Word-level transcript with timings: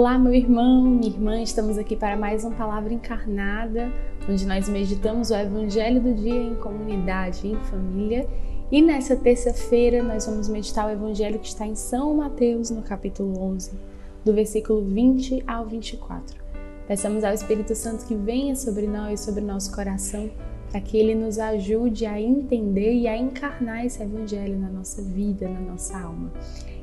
Olá, 0.00 0.18
meu 0.18 0.32
irmão, 0.32 0.80
minha 0.80 1.12
irmã, 1.12 1.42
estamos 1.42 1.76
aqui 1.76 1.94
para 1.94 2.16
mais 2.16 2.42
uma 2.42 2.54
palavra 2.54 2.90
encarnada, 2.90 3.92
onde 4.26 4.46
nós 4.46 4.66
meditamos 4.66 5.28
o 5.28 5.34
Evangelho 5.34 6.00
do 6.00 6.14
dia 6.14 6.42
em 6.42 6.54
comunidade, 6.54 7.46
em 7.46 7.56
família. 7.64 8.26
E 8.72 8.80
nessa 8.80 9.14
terça-feira 9.14 10.02
nós 10.02 10.24
vamos 10.24 10.48
meditar 10.48 10.86
o 10.86 10.90
Evangelho 10.90 11.38
que 11.38 11.48
está 11.48 11.66
em 11.66 11.74
São 11.74 12.14
Mateus, 12.14 12.70
no 12.70 12.80
capítulo 12.80 13.38
11, 13.42 13.72
do 14.24 14.32
versículo 14.32 14.80
20 14.80 15.44
ao 15.46 15.66
24. 15.66 16.34
Peçamos 16.88 17.22
ao 17.22 17.34
Espírito 17.34 17.74
Santo 17.74 18.06
que 18.06 18.14
venha 18.14 18.56
sobre 18.56 18.86
nós, 18.86 19.20
sobre 19.20 19.42
o 19.42 19.46
nosso 19.46 19.70
coração, 19.70 20.30
para 20.70 20.80
que 20.80 20.96
ele 20.96 21.14
nos 21.14 21.38
ajude 21.38 22.06
a 22.06 22.18
entender 22.18 22.94
e 22.94 23.06
a 23.06 23.18
encarnar 23.18 23.84
esse 23.84 24.02
Evangelho 24.02 24.58
na 24.58 24.70
nossa 24.70 25.02
vida, 25.02 25.46
na 25.46 25.60
nossa 25.60 26.00
alma. 26.00 26.32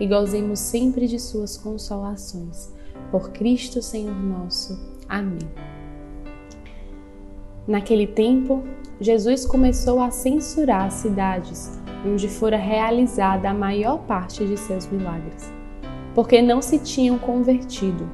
e 0.00 0.06
gozemos 0.06 0.58
sempre 0.58 1.06
de 1.06 1.18
Suas 1.18 1.56
consolações. 1.56 2.72
Por 3.10 3.30
Cristo 3.30 3.80
Senhor 3.80 4.14
nosso. 4.14 4.78
Amém. 5.08 5.48
Naquele 7.66 8.06
tempo, 8.06 8.62
Jesus 9.00 9.46
começou 9.46 10.00
a 10.00 10.10
censurar 10.10 10.86
as 10.86 10.94
cidades 10.94 11.78
onde 12.06 12.28
fora 12.28 12.56
realizada 12.56 13.50
a 13.50 13.54
maior 13.54 13.98
parte 13.98 14.44
de 14.46 14.56
seus 14.56 14.86
milagres, 14.86 15.52
porque 16.14 16.40
não 16.40 16.62
se 16.62 16.78
tinham 16.78 17.18
convertido. 17.18 18.08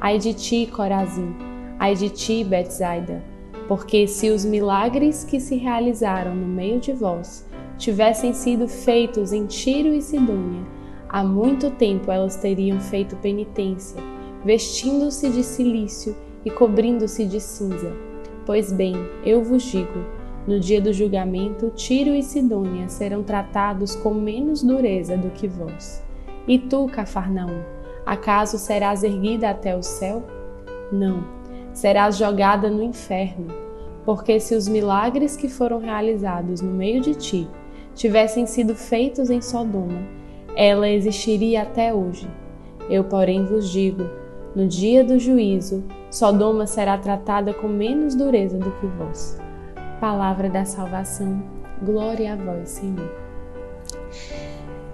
Ai 0.00 0.18
de 0.18 0.32
ti, 0.32 0.66
Corazim, 0.66 1.34
ai 1.78 1.94
de 1.94 2.08
ti, 2.08 2.44
Betsaida, 2.44 3.22
porque 3.68 4.06
se 4.06 4.30
os 4.30 4.44
milagres 4.44 5.24
que 5.24 5.40
se 5.40 5.56
realizaram 5.56 6.34
no 6.34 6.46
meio 6.46 6.80
de 6.80 6.92
vós 6.92 7.46
tivessem 7.76 8.32
sido 8.32 8.68
feitos 8.68 9.32
em 9.32 9.46
Tiro 9.46 9.92
e 9.92 10.00
Sidônia, 10.00 10.62
Há 11.08 11.22
muito 11.22 11.70
tempo 11.70 12.10
elas 12.10 12.36
teriam 12.36 12.80
feito 12.80 13.16
penitência, 13.16 14.02
vestindo-se 14.44 15.30
de 15.30 15.42
silício 15.42 16.16
e 16.44 16.50
cobrindo-se 16.50 17.24
de 17.24 17.40
cinza. 17.40 17.92
Pois 18.44 18.72
bem, 18.72 18.94
eu 19.24 19.42
vos 19.42 19.62
digo: 19.62 20.04
no 20.46 20.60
dia 20.60 20.80
do 20.80 20.92
julgamento, 20.92 21.70
Tiro 21.74 22.10
e 22.10 22.22
Sidônia 22.22 22.88
serão 22.88 23.22
tratados 23.24 23.96
com 23.96 24.14
menos 24.14 24.62
dureza 24.62 25.16
do 25.16 25.30
que 25.30 25.48
vós. 25.48 26.04
E 26.46 26.56
tu, 26.56 26.86
Cafarnaum, 26.86 27.62
acaso 28.04 28.56
serás 28.56 29.02
erguida 29.02 29.50
até 29.50 29.76
o 29.76 29.82
céu? 29.82 30.22
Não, 30.92 31.24
serás 31.72 32.16
jogada 32.16 32.70
no 32.70 32.82
inferno. 32.82 33.48
Porque 34.04 34.38
se 34.38 34.54
os 34.54 34.68
milagres 34.68 35.36
que 35.36 35.48
foram 35.48 35.80
realizados 35.80 36.60
no 36.60 36.70
meio 36.70 37.00
de 37.00 37.16
ti 37.16 37.48
tivessem 37.92 38.46
sido 38.46 38.76
feitos 38.76 39.30
em 39.30 39.40
Sodoma, 39.40 40.00
ela 40.56 40.88
existiria 40.88 41.62
até 41.62 41.92
hoje. 41.92 42.26
Eu, 42.88 43.04
porém, 43.04 43.44
vos 43.44 43.70
digo: 43.70 44.04
no 44.54 44.66
dia 44.66 45.04
do 45.04 45.18
juízo, 45.18 45.84
Sodoma 46.10 46.66
será 46.66 46.96
tratada 46.96 47.52
com 47.52 47.68
menos 47.68 48.14
dureza 48.14 48.56
do 48.56 48.70
que 48.72 48.86
vós. 48.86 49.38
Palavra 50.00 50.48
da 50.48 50.64
salvação, 50.64 51.42
glória 51.82 52.32
a 52.32 52.36
vós, 52.36 52.70
Senhor. 52.70 53.10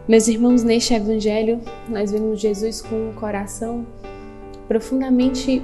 Meus 0.08 0.26
irmãos, 0.26 0.64
neste 0.64 0.94
evangelho, 0.94 1.60
nós 1.88 2.10
vemos 2.10 2.40
Jesus 2.40 2.82
com 2.82 3.10
um 3.10 3.12
coração 3.12 3.86
profundamente 4.66 5.62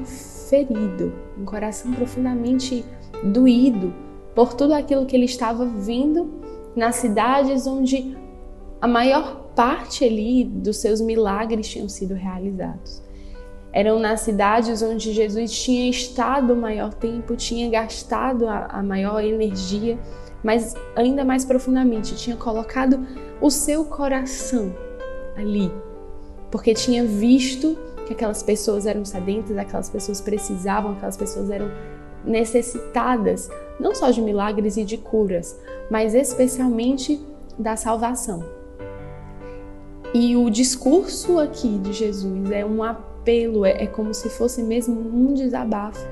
ferido, 0.48 1.12
um 1.36 1.44
coração 1.44 1.92
profundamente 1.92 2.84
doído 3.24 3.92
por 4.34 4.54
tudo 4.54 4.74
aquilo 4.74 5.06
que 5.06 5.16
ele 5.16 5.24
estava 5.24 5.66
vindo 5.66 6.30
nas 6.76 6.96
cidades 6.96 7.66
onde 7.66 8.16
a 8.80 8.86
maior 8.86 9.48
parte 9.54 10.04
ali 10.04 10.44
dos 10.44 10.76
seus 10.76 11.00
milagres 11.00 11.68
tinham 11.68 11.88
sido 11.88 12.14
realizados. 12.14 13.02
Eram 13.72 13.98
nas 13.98 14.20
cidades 14.20 14.82
onde 14.82 15.12
Jesus 15.12 15.52
tinha 15.52 15.90
estado 15.90 16.54
o 16.54 16.56
maior 16.56 16.94
tempo, 16.94 17.36
tinha 17.36 17.68
gastado 17.68 18.48
a, 18.48 18.66
a 18.66 18.82
maior 18.82 19.22
energia, 19.22 19.98
mas 20.42 20.74
ainda 20.96 21.24
mais 21.24 21.44
profundamente, 21.44 22.16
tinha 22.16 22.36
colocado 22.36 23.06
o 23.40 23.50
seu 23.50 23.84
coração 23.84 24.74
ali, 25.36 25.70
porque 26.50 26.72
tinha 26.72 27.04
visto 27.04 27.76
que 28.06 28.12
aquelas 28.12 28.42
pessoas 28.42 28.86
eram 28.86 29.04
sedentas, 29.04 29.56
aquelas 29.58 29.90
pessoas 29.90 30.20
precisavam, 30.20 30.92
aquelas 30.92 31.16
pessoas 31.16 31.50
eram 31.50 31.70
necessitadas 32.24 33.50
não 33.78 33.94
só 33.94 34.10
de 34.10 34.20
milagres 34.20 34.76
e 34.76 34.84
de 34.84 34.96
curas, 34.96 35.58
mas 35.90 36.14
especialmente 36.14 37.20
da 37.58 37.76
salvação. 37.76 38.57
E 40.14 40.36
o 40.36 40.48
discurso 40.48 41.38
aqui 41.38 41.78
de 41.78 41.92
Jesus 41.92 42.50
é 42.50 42.64
um 42.64 42.82
apelo, 42.82 43.64
é, 43.64 43.84
é 43.84 43.86
como 43.86 44.14
se 44.14 44.30
fosse 44.30 44.62
mesmo 44.62 44.98
um 44.98 45.34
desabafo. 45.34 46.06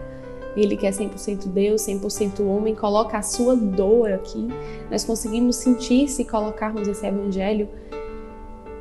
Ele 0.55 0.77
que 0.77 0.87
é 0.87 0.91
100% 0.91 1.49
Deus, 1.49 1.83
100% 1.83 2.41
homem, 2.41 2.75
coloca 2.75 3.19
a 3.19 3.23
sua 3.23 3.55
dor 3.55 4.13
aqui. 4.13 4.49
Nós 4.91 5.05
conseguimos 5.05 5.57
sentir 5.57 6.09
se 6.09 6.25
colocarmos 6.25 6.89
esse 6.89 7.07
evangelho 7.07 7.69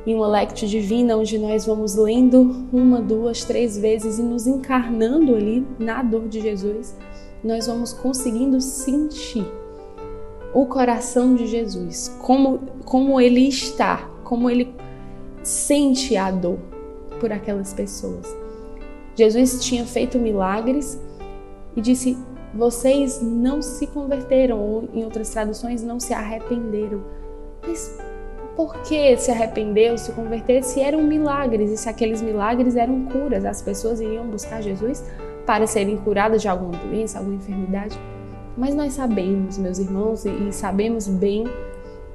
em 0.06 0.14
uma 0.14 0.28
lectio 0.28 0.68
divina, 0.68 1.16
onde 1.16 1.36
nós 1.36 1.66
vamos 1.66 1.96
lendo 1.96 2.68
uma, 2.72 3.00
duas, 3.00 3.44
três 3.44 3.76
vezes 3.76 4.18
e 4.18 4.22
nos 4.22 4.46
encarnando 4.46 5.34
ali 5.34 5.66
na 5.78 6.02
dor 6.02 6.28
de 6.28 6.40
Jesus, 6.40 6.96
nós 7.42 7.66
vamos 7.66 7.92
conseguindo 7.92 8.60
sentir 8.60 9.44
o 10.54 10.64
coração 10.66 11.34
de 11.34 11.46
Jesus, 11.46 12.14
como, 12.20 12.60
como 12.84 13.20
ele 13.20 13.48
está, 13.48 14.08
como 14.22 14.48
ele 14.48 14.72
sente 15.46 16.16
a 16.16 16.28
dor 16.28 16.58
por 17.20 17.32
aquelas 17.32 17.72
pessoas. 17.72 18.26
Jesus 19.14 19.64
tinha 19.64 19.86
feito 19.86 20.18
milagres 20.18 21.00
e 21.76 21.80
disse: 21.80 22.18
Vocês 22.52 23.22
não 23.22 23.62
se 23.62 23.86
converteram, 23.86 24.58
ou 24.58 24.88
em 24.92 25.04
outras 25.04 25.30
traduções, 25.30 25.84
não 25.84 26.00
se 26.00 26.12
arrependeram. 26.12 27.00
Mas 27.64 27.96
por 28.56 28.74
que 28.82 29.16
se 29.18 29.30
arrependeu, 29.30 29.96
se 29.96 30.10
converter, 30.12 30.64
se 30.64 30.80
eram 30.80 31.02
milagres 31.04 31.70
e 31.70 31.76
se 31.76 31.88
aqueles 31.88 32.20
milagres 32.20 32.74
eram 32.74 33.04
curas? 33.04 33.44
As 33.44 33.62
pessoas 33.62 34.00
iriam 34.00 34.26
buscar 34.26 34.60
Jesus 34.60 35.04
para 35.46 35.64
serem 35.66 35.96
curadas 35.96 36.42
de 36.42 36.48
alguma 36.48 36.76
doença, 36.76 37.18
alguma 37.18 37.36
enfermidade. 37.36 37.96
Mas 38.58 38.74
nós 38.74 38.94
sabemos, 38.94 39.58
meus 39.58 39.78
irmãos, 39.78 40.24
e 40.24 40.50
sabemos 40.50 41.06
bem 41.06 41.44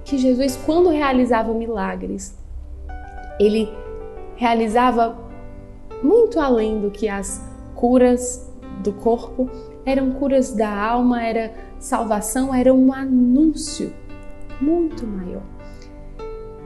que 0.03 0.18
Jesus, 0.18 0.59
quando 0.66 0.90
realizava 0.90 1.53
milagres, 1.53 2.41
ele 3.41 3.68
realizava 4.35 5.18
muito 6.03 6.40
além 6.40 6.79
do 6.79 6.91
que 6.91 7.07
as 7.07 7.44
curas 7.75 8.47
do 8.84 8.94
corpo, 8.94 9.50
eram 9.84 10.12
curas 10.12 10.53
da 10.53 10.69
alma, 10.69 11.24
era 11.24 11.53
salvação, 11.80 12.53
era 12.53 12.72
um 12.74 12.94
anúncio 12.94 13.94
muito 14.62 15.06
maior. 15.07 15.44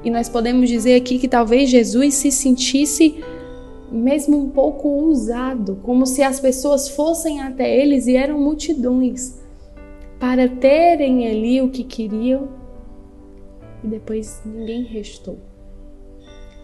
E 0.04 0.12
nós 0.12 0.28
podemos 0.28 0.70
dizer 0.70 0.96
aqui 0.96 1.18
que 1.18 1.28
talvez 1.28 1.70
Jesus 1.70 2.16
se 2.16 2.32
sentisse 2.32 3.24
mesmo 3.90 4.38
um 4.38 4.50
pouco 4.50 4.90
usado, 4.90 5.80
como 5.82 6.06
se 6.06 6.22
as 6.22 6.40
pessoas 6.40 6.90
fossem 6.90 7.42
até 7.42 7.74
eles 7.74 8.06
e 8.06 8.16
eram 8.16 8.40
multidões 8.40 9.42
para 10.20 10.50
terem 10.50 11.28
ali 11.28 11.62
o 11.62 11.70
que 11.70 11.84
queriam 11.84 12.50
e 13.84 13.88
depois 13.88 14.42
ninguém 14.46 14.84
restou. 14.84 15.55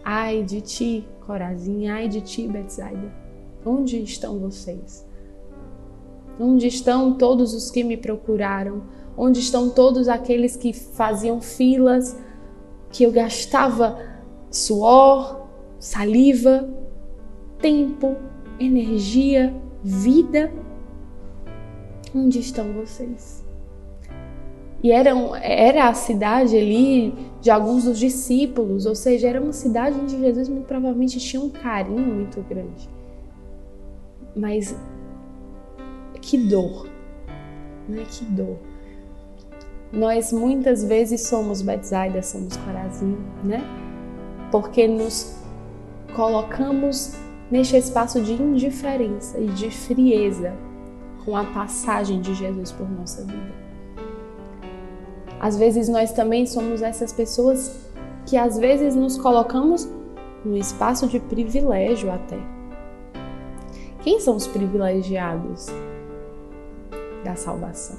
Ai 0.04 0.42
de 0.42 0.60
ti, 0.60 1.08
Corazim, 1.20 1.86
ai 1.86 2.08
de 2.08 2.20
ti, 2.20 2.48
Betsaida. 2.48 3.12
Onde 3.64 4.02
estão 4.02 4.38
vocês? 4.38 5.06
Onde 6.40 6.66
estão 6.66 7.14
todos 7.14 7.54
os 7.54 7.70
que 7.70 7.84
me 7.84 7.96
procuraram? 7.96 8.82
Onde 9.16 9.38
estão 9.38 9.70
todos 9.70 10.08
aqueles 10.08 10.56
que 10.56 10.72
faziam 10.72 11.40
filas, 11.40 12.18
que 12.90 13.04
eu 13.04 13.12
gastava 13.12 13.98
suor, 14.50 15.46
saliva, 15.78 16.68
tempo, 17.60 18.16
energia, 18.58 19.54
vida? 19.84 20.52
Onde 22.14 22.40
estão 22.40 22.72
vocês? 22.72 23.41
E 24.82 24.90
era, 24.90 25.88
a 25.88 25.94
cidade 25.94 26.56
ali 26.56 27.14
de 27.40 27.50
alguns 27.50 27.84
dos 27.84 27.98
discípulos, 27.98 28.84
ou 28.84 28.96
seja, 28.96 29.28
era 29.28 29.40
uma 29.40 29.52
cidade 29.52 29.96
onde 29.96 30.18
Jesus 30.18 30.48
muito 30.48 30.66
provavelmente 30.66 31.20
tinha 31.20 31.40
um 31.40 31.48
carinho 31.48 32.00
muito 32.00 32.40
grande. 32.48 32.88
Mas 34.34 34.74
Que 36.20 36.36
dor. 36.36 36.88
Né? 37.88 38.04
Que 38.10 38.24
dor. 38.24 38.56
Nós 39.92 40.32
muitas 40.32 40.82
vezes 40.82 41.28
somos 41.28 41.60
Betsaida, 41.62 42.22
somos 42.22 42.56
Corazim, 42.56 43.18
né? 43.44 43.62
Porque 44.50 44.88
nos 44.88 45.36
colocamos 46.14 47.14
neste 47.50 47.76
espaço 47.76 48.20
de 48.22 48.32
indiferença 48.32 49.38
e 49.38 49.46
de 49.48 49.70
frieza 49.70 50.54
com 51.24 51.36
a 51.36 51.44
passagem 51.44 52.20
de 52.20 52.34
Jesus 52.34 52.72
por 52.72 52.90
nossa 52.90 53.22
vida. 53.24 53.61
Às 55.42 55.58
vezes 55.58 55.88
nós 55.88 56.12
também 56.12 56.46
somos 56.46 56.82
essas 56.82 57.12
pessoas 57.12 57.76
que 58.24 58.36
às 58.36 58.56
vezes 58.56 58.94
nos 58.94 59.18
colocamos 59.18 59.88
no 60.44 60.56
espaço 60.56 61.08
de 61.08 61.18
privilégio 61.18 62.12
até. 62.12 62.38
Quem 64.02 64.20
são 64.20 64.36
os 64.36 64.46
privilegiados 64.46 65.66
da 67.24 67.34
salvação? 67.34 67.96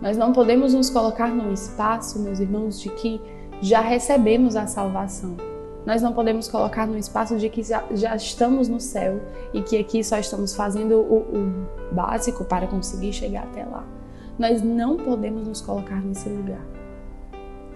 Nós 0.00 0.16
não 0.16 0.32
podemos 0.32 0.72
nos 0.72 0.88
colocar 0.88 1.28
num 1.28 1.52
espaço, 1.52 2.18
meus 2.18 2.40
irmãos, 2.40 2.80
de 2.80 2.88
que 2.88 3.20
já 3.60 3.80
recebemos 3.82 4.56
a 4.56 4.66
salvação. 4.66 5.36
Nós 5.84 6.00
não 6.00 6.14
podemos 6.14 6.48
colocar 6.48 6.86
no 6.86 6.96
espaço 6.96 7.36
de 7.36 7.50
que 7.50 7.62
já, 7.62 7.84
já, 7.90 8.16
estamos 8.16 8.68
no 8.68 8.80
céu 8.80 9.20
e 9.52 9.60
que 9.60 9.76
aqui 9.76 10.02
só 10.02 10.18
estamos 10.18 10.56
fazendo 10.56 10.96
o, 10.96 11.18
o 11.18 11.94
básico 11.94 12.42
para 12.42 12.66
conseguir 12.66 13.12
chegar 13.12 13.44
até 13.44 13.64
lá. 13.64 13.97
Nós 14.38 14.62
não 14.62 14.96
podemos 14.96 15.46
nos 15.46 15.60
colocar 15.60 16.00
nesse 16.00 16.28
lugar. 16.28 16.64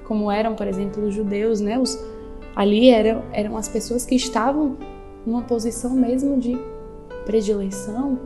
Como 0.05 0.31
eram, 0.31 0.55
por 0.55 0.67
exemplo, 0.67 1.05
os 1.06 1.14
judeus, 1.14 1.61
né? 1.61 1.79
Os, 1.79 1.99
ali 2.55 2.91
eram, 2.91 3.23
eram 3.32 3.56
as 3.56 3.69
pessoas 3.69 4.05
que 4.06 4.14
estavam 4.14 4.76
numa 5.26 5.43
posição 5.43 5.91
mesmo 5.91 6.38
de 6.38 6.56
predileção. 7.25 8.19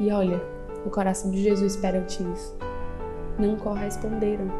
E 0.00 0.10
olha, 0.10 0.40
o 0.86 0.90
coração 0.90 1.30
de 1.30 1.42
Jesus 1.42 1.76
perante 1.76 2.22
isso. 2.22 2.56
Não 3.38 3.56
corresponderam. 3.56 4.50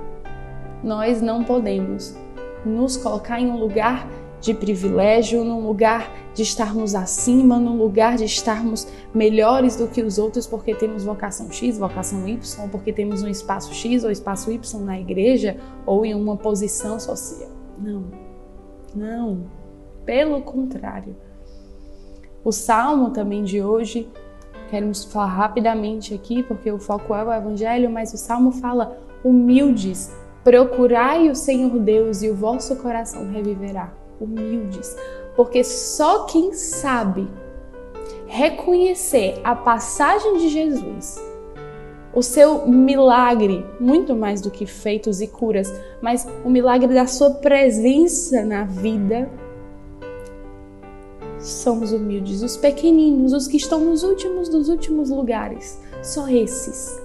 Nós 0.83 1.23
não 1.23 1.45
podemos 1.45 2.17
nos 2.65 2.97
colocar 2.97 3.41
em 3.41 3.51
um 3.51 3.57
lugar 3.57 4.07
de 4.40 4.55
privilégio, 4.55 5.44
num 5.44 5.67
lugar 5.67 6.12
de 6.35 6.43
estarmos 6.43 6.94
acima, 6.94 7.58
num 7.58 7.76
lugar 7.76 8.17
de 8.17 8.25
estarmos 8.25 8.87
melhores 9.12 9.76
do 9.76 9.88
que 9.88 10.02
os 10.02 10.19
outros 10.19 10.46
porque 10.46 10.75
temos 10.75 11.05
vocação 11.05 11.50
X, 11.50 11.79
vocação 11.79 12.26
Y, 12.29 12.69
porque 12.70 12.93
temos 12.93 13.23
um 13.23 13.29
espaço 13.29 13.75
X 13.75 14.05
ou 14.05 14.11
espaço 14.11 14.50
Y 14.52 14.81
na 14.85 14.99
igreja 14.99 15.56
ou 15.85 16.05
em 16.05 16.14
uma 16.14 16.37
posição 16.37 17.00
social. 17.00 17.50
Não, 17.79 18.05
não. 18.94 19.46
Pelo 20.05 20.40
contrário. 20.43 21.17
O 22.44 22.52
salmo 22.52 23.11
também 23.11 23.43
de 23.43 23.61
hoje, 23.61 24.08
queremos 24.70 25.05
falar 25.05 25.26
rapidamente 25.26 26.14
aqui 26.14 26.43
porque 26.43 26.70
o 26.70 26.79
foco 26.79 27.14
é 27.14 27.25
o 27.25 27.32
evangelho, 27.32 27.90
mas 27.90 28.14
o 28.14 28.17
salmo 28.17 28.52
fala 28.52 28.96
humildes, 29.25 30.14
procurai 30.44 31.29
o 31.29 31.35
Senhor 31.35 31.76
Deus 31.81 32.23
e 32.23 32.31
o 32.31 32.35
vosso 32.35 32.76
coração 32.76 33.29
reviverá 33.29 33.93
humildes, 34.20 34.97
porque 35.37 35.62
só 35.62 36.25
quem 36.25 36.53
sabe 36.53 37.29
reconhecer 38.26 39.41
a 39.43 39.55
passagem 39.55 40.37
de 40.37 40.49
Jesus, 40.49 41.17
o 42.15 42.23
seu 42.23 42.67
milagre, 42.67 43.65
muito 43.81 44.15
mais 44.15 44.41
do 44.41 44.50
que 44.50 44.67
feitos 44.67 45.20
e 45.20 45.26
curas, 45.26 45.73
mas 46.03 46.26
o 46.44 46.50
milagre 46.50 46.93
da 46.93 47.06
sua 47.06 47.31
presença 47.31 48.44
na 48.44 48.65
vida, 48.65 49.31
são 51.38 51.81
os 51.81 51.93
humildes, 51.93 52.43
os 52.43 52.56
pequeninos, 52.56 53.32
os 53.32 53.47
que 53.47 53.56
estão 53.56 53.81
nos 53.81 54.03
últimos 54.03 54.49
dos 54.49 54.69
últimos 54.69 55.09
lugares. 55.09 55.81
Só 56.03 56.29
esses 56.29 57.00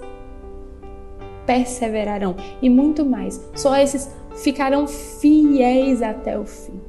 perseverarão 1.45 2.35
e 2.59 2.69
muito 2.69 3.05
mais. 3.05 3.39
Só 3.55 3.75
esses 3.77 4.09
ficarão 4.35 4.87
fiéis 4.87 6.01
até 6.01 6.37
o 6.37 6.45
fim 6.45 6.81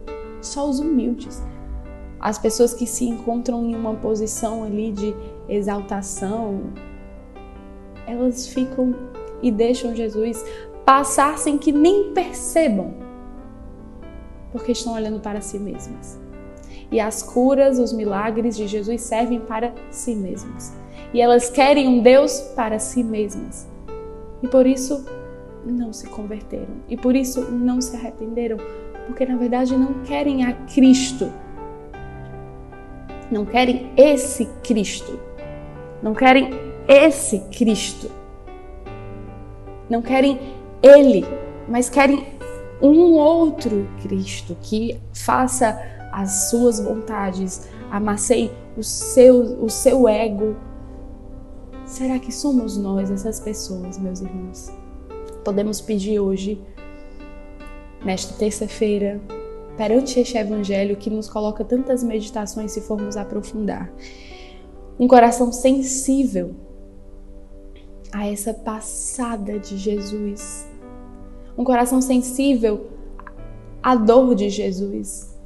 só 0.47 0.69
os 0.69 0.81
humildes. 0.81 1.43
As 2.21 2.39
pessoas 2.39 2.73
que 2.73 2.87
se 2.87 3.05
encontram 3.05 3.65
em 3.67 3.75
uma 3.75 3.95
posição 3.95 4.65
ali 4.65 4.93
de 4.93 5.15
exaltação, 5.49 6.73
elas 8.07 8.47
ficam 8.47 8.95
e 9.43 9.51
deixam 9.51 9.95
Jesus 9.95 10.45
passar 10.85 11.39
sem 11.39 11.59
que 11.59 11.73
nem 11.73 12.13
percebam, 12.13 12.95
porque 14.53 14.73
estão 14.73 14.95
olhando 14.95 15.21
para 15.21 15.41
si 15.41 15.59
mesmas. 15.59 16.19
E 16.91 17.01
as 17.01 17.23
curas, 17.23 17.79
os 17.79 17.93
milagres 17.93 18.57
de 18.57 18.67
Jesus 18.67 19.03
servem 19.03 19.41
para 19.41 19.75
si 19.91 20.15
mesmas. 20.15 20.73
E 21.13 21.21
elas 21.21 21.51
querem 21.51 21.89
um 21.89 22.03
Deus 22.03 22.41
para 22.55 22.79
si 22.79 23.03
mesmas. 23.03 23.67
E 24.43 24.49
por 24.49 24.67
isso 24.67 25.05
não 25.65 25.93
se 25.93 26.07
converteram. 26.07 26.75
E 26.89 26.97
por 26.97 27.17
isso 27.17 27.41
não 27.51 27.81
se 27.81 27.97
arrependeram, 27.97 28.59
porque 29.07 29.27
na 29.27 29.37
verdade 29.37 29.77
não 29.77 29.95
querem 30.05 30.45
a 30.45 30.53
Cristo. 30.53 31.31
Não 33.31 33.45
querem 33.45 33.91
esse 33.97 34.47
Cristo. 34.63 35.19
Não 36.03 36.15
querem 36.15 36.51
esse 36.89 37.41
Cristo. 37.57 38.11
Não 39.89 40.03
querem 40.03 40.39
Ele, 40.83 41.25
mas 41.69 41.89
querem 41.89 42.27
um 42.81 43.15
outro 43.15 43.89
Cristo 44.03 44.57
que 44.61 45.01
faça 45.13 45.81
as 46.13 46.51
suas 46.51 46.79
vontades, 46.81 47.69
amassei 47.91 48.51
o 48.77 48.83
seu, 48.83 49.65
o 49.65 49.71
seu 49.71 50.09
ego. 50.09 50.57
Será 51.87 52.19
que 52.19 52.33
somos 52.33 52.77
nós 52.77 53.11
essas 53.11 53.41
pessoas, 53.41 53.99
meus 53.99 54.21
irmãos? 54.21 54.73
Podemos 55.45 55.81
pedir 55.81 56.19
hoje 56.19 56.61
nesta 58.05 58.35
terça-feira, 58.35 59.21
perante 59.77 60.21
este 60.21 60.37
Evangelho 60.37 60.97
que 60.97 61.11
nos 61.11 61.29
coloca 61.29 61.65
tantas 61.65 62.03
meditações 62.05 62.73
se 62.73 62.81
formos 62.81 63.17
aprofundar. 63.17 63.93
Um 64.99 65.09
coração 65.09 65.51
sensível 65.51 66.55
a 68.13 68.29
essa 68.29 68.55
passada 68.55 69.59
de 69.59 69.77
Jesus. 69.77 70.69
Um 71.59 71.65
coração 71.65 72.01
sensível 72.01 72.87
à 73.83 73.97
dor 73.97 74.35
de 74.35 74.49
Jesus. 74.49 75.37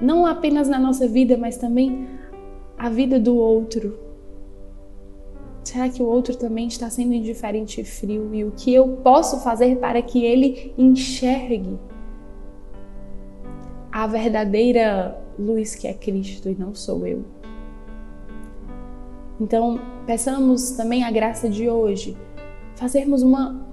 Não 0.00 0.24
apenas 0.24 0.68
na 0.68 0.78
nossa 0.78 1.08
vida, 1.08 1.36
mas 1.36 1.56
também 1.56 2.06
a 2.76 2.88
vida 2.88 3.18
do 3.18 3.36
outro 3.36 4.07
Será 5.64 5.88
que 5.88 6.02
o 6.02 6.06
outro 6.06 6.34
também 6.36 6.66
está 6.66 6.88
sendo 6.88 7.12
indiferente 7.12 7.80
e 7.80 7.84
frio? 7.84 8.34
E 8.34 8.44
o 8.44 8.52
que 8.52 8.72
eu 8.72 8.88
posso 9.02 9.40
fazer 9.40 9.76
para 9.76 10.00
que 10.00 10.24
ele 10.24 10.72
enxergue 10.78 11.78
a 13.92 14.06
verdadeira 14.06 15.18
luz 15.38 15.74
que 15.74 15.86
é 15.86 15.92
Cristo 15.92 16.48
e 16.48 16.54
não 16.54 16.74
sou 16.74 17.06
eu? 17.06 17.24
Então, 19.40 19.80
peçamos 20.06 20.72
também 20.72 21.04
a 21.04 21.10
graça 21.10 21.48
de 21.48 21.68
hoje, 21.68 22.16
fazermos 22.74 23.22
uma 23.22 23.66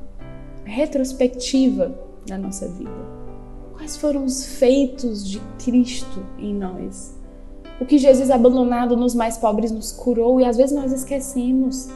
retrospectiva 0.63 1.97
da 2.27 2.37
nossa 2.37 2.67
vida. 2.67 2.91
Quais 3.73 3.97
foram 3.97 4.25
os 4.25 4.45
feitos 4.57 5.27
de 5.27 5.39
Cristo 5.63 6.23
em 6.37 6.53
nós? 6.53 7.19
O 7.79 7.85
que 7.85 7.97
Jesus 7.97 8.31
abandonado 8.31 8.95
nos 8.95 9.13
mais 9.13 9.37
pobres 9.37 9.71
nos 9.71 9.91
curou 9.91 10.39
e 10.39 10.45
às 10.45 10.57
vezes 10.57 10.75
nós 10.75 10.91
esquecemos. 10.91 11.89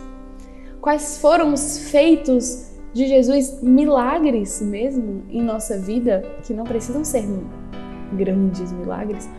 Quais 0.81 1.17
foram 1.19 1.53
os 1.53 1.89
feitos 1.89 2.69
de 2.93 3.07
Jesus, 3.07 3.61
milagres 3.61 4.61
mesmo 4.61 5.23
em 5.29 5.41
nossa 5.41 5.77
vida, 5.77 6.23
que 6.43 6.53
não 6.53 6.63
precisam 6.63 7.03
ser 7.03 7.23
grandes 8.13 8.71
milagres, 8.71 9.29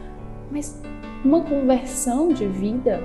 mas 0.50 0.80
uma 1.24 1.42
conversão 1.42 2.28
de 2.28 2.46
vida 2.46 3.02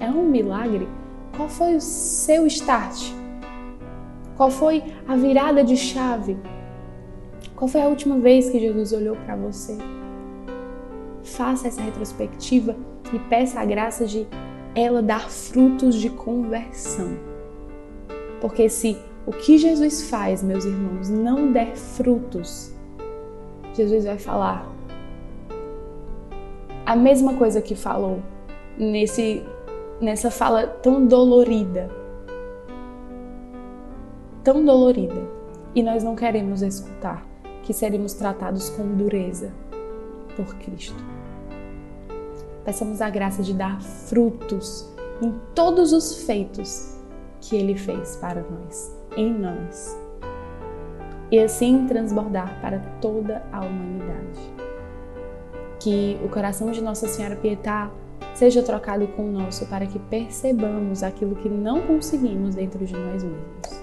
é 0.00 0.08
um 0.08 0.28
milagre. 0.28 0.88
Qual 1.36 1.48
foi 1.48 1.76
o 1.76 1.80
seu 1.80 2.46
start? 2.46 3.12
Qual 4.36 4.50
foi 4.50 4.82
a 5.06 5.14
virada 5.14 5.62
de 5.62 5.76
chave? 5.76 6.36
Qual 7.54 7.68
foi 7.68 7.82
a 7.82 7.88
última 7.88 8.18
vez 8.18 8.50
que 8.50 8.58
Jesus 8.58 8.92
olhou 8.92 9.14
para 9.16 9.36
você? 9.36 9.76
Faça 11.22 11.68
essa 11.68 11.82
retrospectiva 11.82 12.76
e 13.12 13.18
peça 13.18 13.60
a 13.60 13.64
graça 13.64 14.06
de 14.06 14.26
ela 14.74 15.02
dar 15.02 15.28
frutos 15.28 15.94
de 15.94 16.10
conversão. 16.10 17.16
Porque 18.40 18.68
se 18.68 18.96
o 19.26 19.32
que 19.32 19.58
Jesus 19.58 20.08
faz, 20.08 20.42
meus 20.42 20.64
irmãos, 20.64 21.08
não 21.08 21.52
der 21.52 21.76
frutos, 21.76 22.74
Jesus 23.74 24.04
vai 24.04 24.18
falar 24.18 24.70
a 26.84 26.96
mesma 26.96 27.34
coisa 27.34 27.62
que 27.62 27.74
falou 27.74 28.20
nesse 28.76 29.42
nessa 30.00 30.30
fala 30.30 30.66
tão 30.66 31.06
dolorida. 31.06 31.88
Tão 34.42 34.64
dolorida. 34.64 35.22
E 35.74 35.82
nós 35.82 36.02
não 36.02 36.16
queremos 36.16 36.60
escutar 36.60 37.24
que 37.62 37.72
seremos 37.72 38.14
tratados 38.14 38.68
com 38.70 38.84
dureza 38.96 39.52
por 40.36 40.54
Cristo. 40.56 41.02
Peçamos 42.64 43.00
a 43.00 43.10
graça 43.10 43.42
de 43.42 43.52
dar 43.52 43.80
frutos 43.82 44.88
em 45.20 45.34
todos 45.54 45.92
os 45.92 46.24
feitos 46.24 46.96
que 47.40 47.56
Ele 47.56 47.76
fez 47.76 48.16
para 48.16 48.42
nós, 48.42 48.96
em 49.16 49.32
nós. 49.32 49.96
E 51.30 51.38
assim 51.38 51.86
transbordar 51.86 52.60
para 52.60 52.78
toda 53.00 53.42
a 53.50 53.60
humanidade. 53.60 54.52
Que 55.80 56.20
o 56.24 56.28
coração 56.28 56.70
de 56.70 56.80
Nossa 56.80 57.08
Senhora 57.08 57.34
Pietá 57.34 57.90
seja 58.34 58.62
trocado 58.62 59.06
com 59.08 59.28
o 59.28 59.32
nosso 59.32 59.66
para 59.66 59.86
que 59.86 59.98
percebamos 59.98 61.02
aquilo 61.02 61.34
que 61.36 61.48
não 61.48 61.80
conseguimos 61.82 62.54
dentro 62.54 62.84
de 62.84 62.92
nós 62.92 63.24
mesmos. 63.24 63.82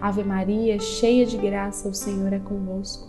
Ave 0.00 0.22
Maria, 0.22 0.78
cheia 0.78 1.26
de 1.26 1.36
graça, 1.36 1.88
o 1.88 1.94
Senhor 1.94 2.32
é 2.32 2.38
convosco. 2.38 3.08